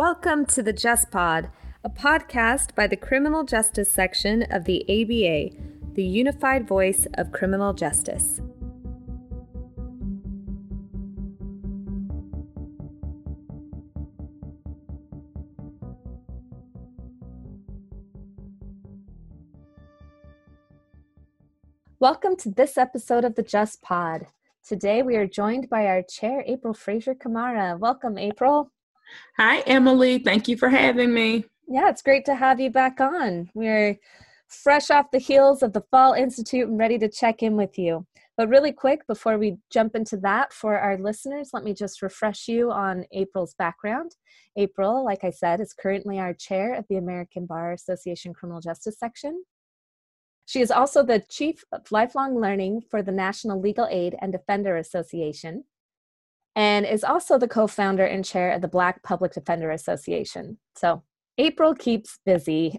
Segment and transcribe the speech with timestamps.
[0.00, 1.50] Welcome to the Just Pod,
[1.84, 5.54] a podcast by the Criminal Justice Section of the ABA,
[5.92, 8.40] the unified voice of criminal justice.
[21.98, 24.28] Welcome to this episode of the Just Pod.
[24.66, 27.76] Today we are joined by our chair, April Frazier-Camara.
[27.76, 28.72] Welcome, April.
[29.36, 30.18] Hi, Emily.
[30.18, 31.44] Thank you for having me.
[31.68, 33.50] Yeah, it's great to have you back on.
[33.54, 33.98] We're
[34.48, 38.06] fresh off the heels of the Fall Institute and ready to check in with you.
[38.36, 42.48] But really quick, before we jump into that, for our listeners, let me just refresh
[42.48, 44.16] you on April's background.
[44.56, 48.98] April, like I said, is currently our chair of the American Bar Association Criminal Justice
[48.98, 49.44] Section.
[50.46, 54.76] She is also the Chief of Lifelong Learning for the National Legal Aid and Defender
[54.76, 55.64] Association
[56.56, 60.58] and is also the co founder and chair of the Black Public Defender Association.
[60.76, 61.02] So
[61.38, 62.78] April keeps busy,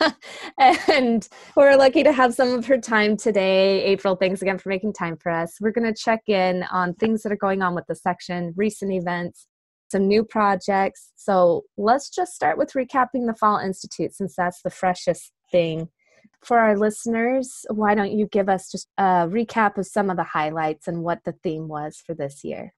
[0.58, 3.82] and we're lucky to have some of her time today.
[3.84, 5.56] April, thanks again for making time for us.
[5.60, 8.92] We're going to check in on things that are going on with the section, recent
[8.92, 9.46] events,
[9.90, 11.12] some new projects.
[11.16, 15.88] So let's just start with recapping the Fall Institute since that's the freshest thing.
[16.42, 20.24] For our listeners, why don't you give us just a recap of some of the
[20.24, 22.74] highlights and what the theme was for this year?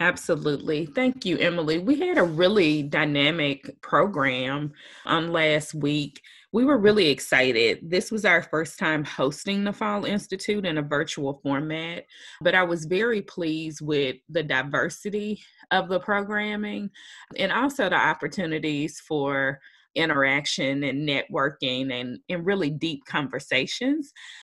[0.00, 0.86] Absolutely.
[0.86, 1.78] Thank you, Emily.
[1.78, 4.72] We had a really dynamic program
[5.04, 6.22] on last week.
[6.52, 7.80] We were really excited.
[7.82, 12.04] This was our first time hosting the Fall Institute in a virtual format,
[12.40, 16.90] but I was very pleased with the diversity of the programming
[17.36, 19.60] and also the opportunities for
[19.94, 24.12] interaction and networking and, and really deep conversations.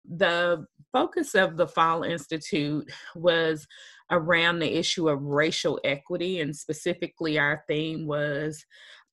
[0.10, 3.68] The focus of the Fall Institute was
[4.12, 8.66] around the issue of racial equity, and specifically, our theme was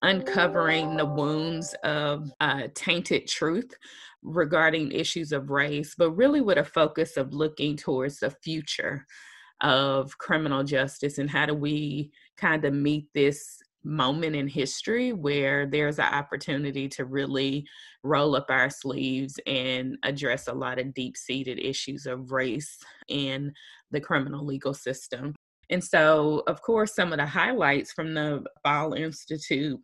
[0.03, 3.75] uncovering the wounds of uh, tainted truth
[4.23, 9.07] regarding issues of race, but really with a focus of looking towards the future
[9.61, 15.67] of criminal justice and how do we kind of meet this moment in history where
[15.67, 17.67] there's an opportunity to really
[18.03, 23.53] roll up our sleeves and address a lot of deep seated issues of race in
[23.91, 25.35] the criminal legal system.
[25.71, 29.81] And so, of course, some of the highlights from the Fall Institute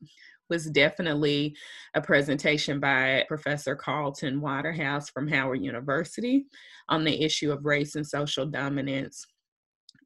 [0.48, 1.56] was definitely
[1.94, 6.46] a presentation by Professor Carlton Waterhouse from Howard University
[6.88, 9.26] on the issue of race and social dominance.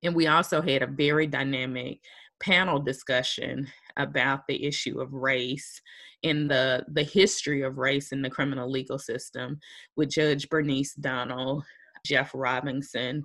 [0.03, 2.01] And we also had a very dynamic
[2.41, 3.69] panel discussion
[4.01, 5.81] about the issue of race
[6.23, 9.59] in the the history of race in the criminal legal system
[9.97, 11.65] with Judge Bernice Donald,
[12.05, 13.25] Jeff Robinson,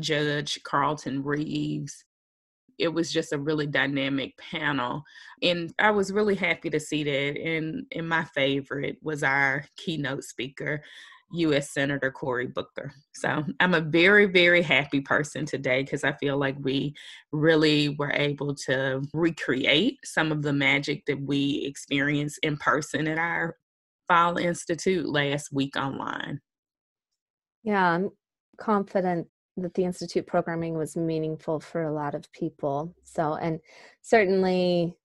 [0.00, 2.04] Judge Carlton Reeves.
[2.78, 5.02] It was just a really dynamic panel.
[5.42, 7.40] And I was really happy to see that.
[7.40, 10.82] And, and my favorite was our keynote speaker,
[11.32, 11.70] U.S.
[11.70, 12.92] Senator Cory Booker.
[13.14, 16.94] So I'm a very, very happy person today because I feel like we
[17.32, 23.18] really were able to recreate some of the magic that we experienced in person at
[23.18, 23.56] our
[24.08, 26.40] Fall Institute last week online.
[27.64, 28.10] Yeah, I'm
[28.58, 29.26] confident
[29.56, 32.94] that the Institute programming was meaningful for a lot of people.
[33.02, 33.58] So, and
[34.02, 34.96] certainly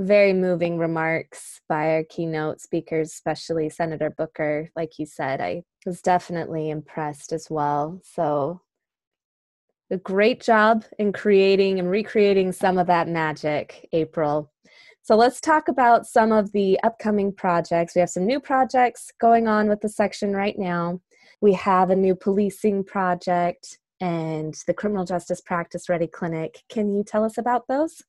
[0.00, 4.70] very moving remarks by our keynote speakers, especially Senator Booker.
[4.74, 8.00] Like you said, I was definitely impressed as well.
[8.02, 8.62] So,
[9.90, 14.50] a great job in creating and recreating some of that magic, April.
[15.02, 17.94] So, let's talk about some of the upcoming projects.
[17.94, 21.00] We have some new projects going on with the section right now.
[21.42, 26.62] We have a new policing project and the Criminal Justice Practice Ready Clinic.
[26.70, 28.02] Can you tell us about those?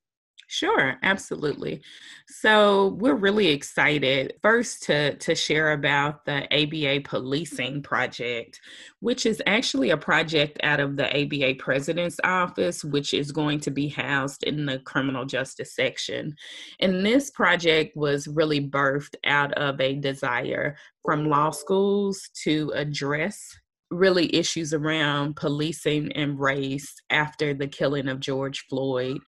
[0.51, 1.81] Sure, absolutely.
[2.27, 8.59] So we're really excited first to, to share about the ABA Policing Project,
[8.99, 13.71] which is actually a project out of the ABA President's Office, which is going to
[13.71, 16.35] be housed in the criminal justice section.
[16.81, 23.57] And this project was really birthed out of a desire from law schools to address
[23.89, 29.19] really issues around policing and race after the killing of George Floyd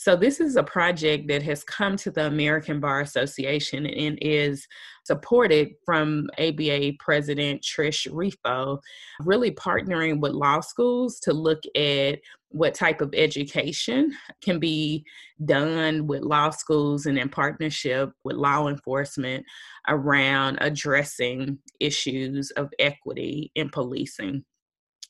[0.00, 4.66] so, this is a project that has come to the American Bar Association and is
[5.04, 8.78] supported from ABA President Trish Refo,
[9.20, 12.18] really partnering with law schools to look at
[12.48, 14.10] what type of education
[14.42, 15.04] can be
[15.44, 19.44] done with law schools and in partnership with law enforcement
[19.86, 24.46] around addressing issues of equity in policing.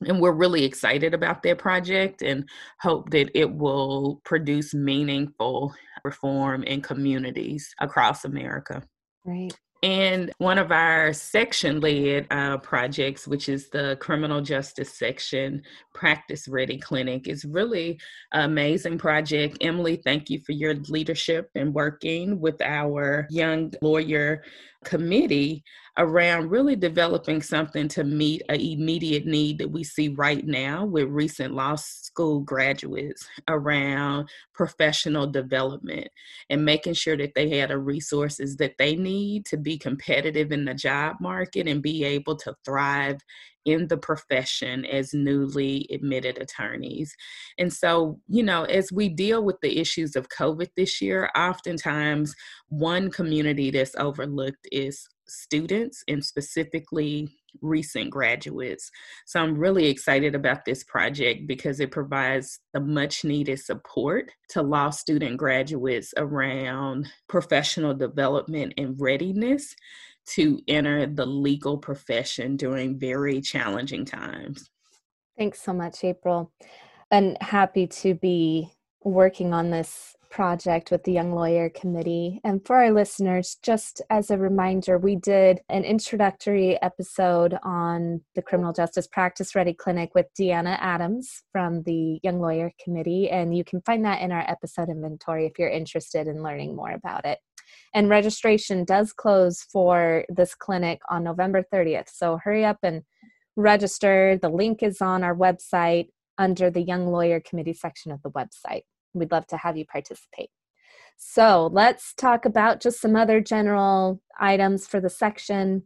[0.06, 2.48] And we're really excited about that project and
[2.80, 5.74] hope that it will produce meaningful
[6.04, 8.82] reform in communities across America.
[9.24, 9.52] Right.
[9.82, 15.62] And one of our section led uh, projects, which is the criminal justice section
[15.94, 17.98] practice ready clinic, is really
[18.32, 19.56] an amazing project.
[19.62, 24.42] Emily, thank you for your leadership and working with our young lawyer
[24.84, 25.62] committee
[25.98, 31.08] around really developing something to meet an immediate need that we see right now with
[31.08, 36.08] recent law school graduates around professional development
[36.48, 40.64] and making sure that they had the resources that they need to be competitive in
[40.64, 43.18] the job market and be able to thrive
[43.64, 47.14] in the profession as newly admitted attorneys.
[47.58, 52.34] And so, you know, as we deal with the issues of COVID this year, oftentimes
[52.68, 57.28] one community that's overlooked is students and specifically
[57.62, 58.90] recent graduates.
[59.26, 64.62] So I'm really excited about this project because it provides the much needed support to
[64.62, 69.74] law student graduates around professional development and readiness
[70.30, 74.70] to enter the legal profession during very challenging times.
[75.36, 76.52] Thanks so much, April.
[77.10, 78.70] And happy to be
[79.02, 82.40] working on this project with the Young Lawyer Committee.
[82.44, 88.42] And for our listeners, just as a reminder, we did an introductory episode on the
[88.42, 93.28] Criminal Justice Practice Ready Clinic with Deanna Adams from the Young Lawyer Committee.
[93.30, 96.92] And you can find that in our episode inventory if you're interested in learning more
[96.92, 97.38] about it.
[97.94, 102.08] And registration does close for this clinic on November 30th.
[102.12, 103.02] So hurry up and
[103.56, 104.38] register.
[104.40, 106.08] The link is on our website
[106.38, 108.82] under the Young Lawyer Committee section of the website.
[109.12, 110.50] We'd love to have you participate.
[111.16, 115.82] So let's talk about just some other general items for the section.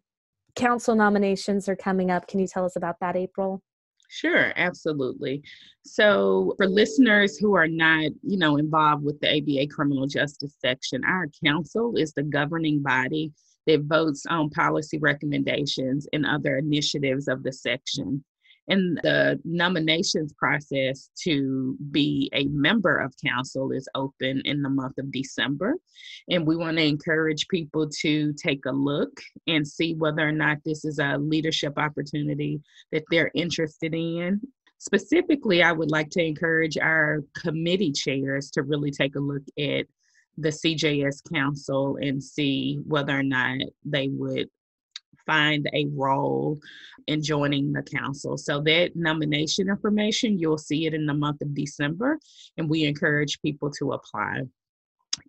[0.55, 2.29] Council nominations are coming up.
[2.29, 3.63] Can you tell us about that, April?
[4.15, 5.43] Sure, absolutely.
[5.85, 11.03] So, for listeners who are not, you know, involved with the ABA criminal justice section,
[11.05, 13.33] our council is the governing body
[13.67, 18.25] that votes on policy recommendations and other initiatives of the section.
[18.69, 24.97] And the nominations process to be a member of council is open in the month
[24.99, 25.75] of December.
[26.29, 30.59] And we want to encourage people to take a look and see whether or not
[30.65, 32.61] this is a leadership opportunity
[32.93, 34.41] that they're interested in.
[34.79, 39.87] Specifically, I would like to encourage our committee chairs to really take a look at
[40.37, 44.49] the CJS Council and see whether or not they would
[45.27, 46.59] find a role
[47.07, 48.37] in joining the council.
[48.37, 52.19] So that nomination information, you'll see it in the month of December,
[52.57, 54.43] and we encourage people to apply.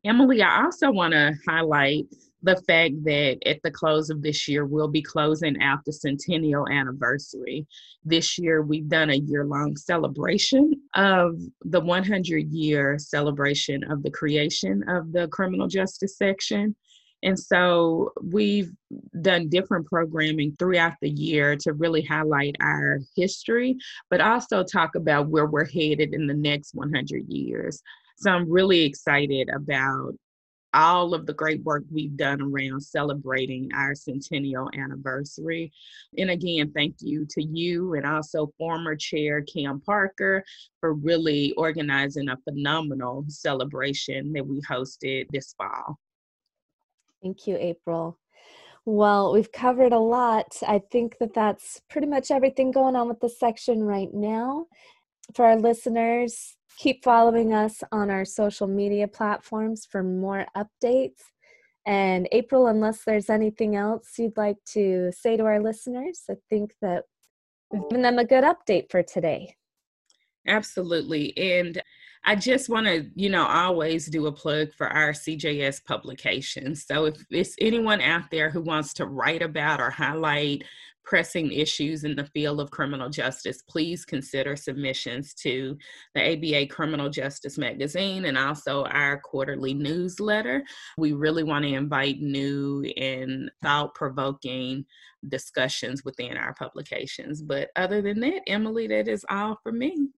[0.04, 2.06] Emily, I also want to highlight
[2.46, 6.68] the fact that at the close of this year, we'll be closing out the centennial
[6.70, 7.66] anniversary.
[8.04, 14.12] This year, we've done a year long celebration of the 100 year celebration of the
[14.12, 16.76] creation of the criminal justice section.
[17.26, 18.72] And so we've
[19.20, 23.78] done different programming throughout the year to really highlight our history,
[24.12, 27.82] but also talk about where we're headed in the next 100 years.
[28.18, 30.14] So I'm really excited about
[30.76, 35.72] all of the great work we've done around celebrating our centennial anniversary.
[36.20, 40.44] And again, thank you to you and also former chair Cam Parker
[40.80, 45.98] for really organizing a phenomenal celebration that we hosted this fall.
[47.26, 48.20] Thank you, April.
[48.86, 50.58] Well, we've covered a lot.
[50.62, 54.68] I think that that's pretty much everything going on with the section right now.
[55.34, 61.24] For our listeners, keep following us on our social media platforms for more updates.
[61.88, 66.76] And April, unless there's anything else you'd like to say to our listeners, I think
[66.84, 67.06] that
[67.72, 69.56] we've given them a good update for today.
[70.48, 71.38] Absolutely.
[71.38, 71.82] And
[72.24, 76.86] I just want to, you know, always do a plug for our CJS publications.
[76.86, 80.64] So if it's anyone out there who wants to write about or highlight
[81.04, 85.78] pressing issues in the field of criminal justice, please consider submissions to
[86.16, 90.64] the ABA Criminal Justice Magazine and also our quarterly newsletter.
[90.98, 94.86] We really want to invite new and thought provoking
[95.30, 97.42] discussions within our publications.
[97.42, 100.10] But other than that, Emily, that is all for me.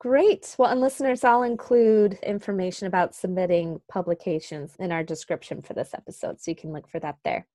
[0.00, 0.54] Great.
[0.58, 6.40] Well, and listeners, I'll include information about submitting publications in our description for this episode,
[6.40, 7.46] so you can look for that there.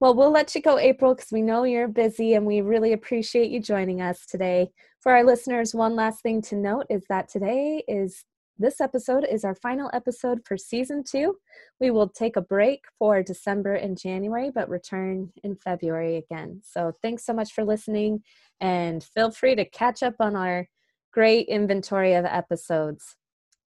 [0.00, 3.50] Well, we'll let you go, April, because we know you're busy and we really appreciate
[3.50, 4.70] you joining us today.
[5.00, 8.24] For our listeners, one last thing to note is that today is
[8.58, 11.36] this episode is our final episode for season two.
[11.80, 16.60] We will take a break for December and January, but return in February again.
[16.64, 18.22] So thanks so much for listening,
[18.60, 20.68] and feel free to catch up on our
[21.14, 23.14] great inventory of episodes.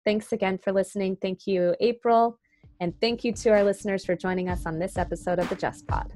[0.04, 1.16] Thanks again for listening.
[1.22, 2.38] Thank you, April.
[2.82, 5.88] And thank you to our listeners for joining us on this episode of the Just
[5.88, 6.12] Pod.